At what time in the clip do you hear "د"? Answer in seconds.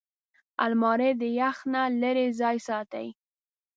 1.21-1.23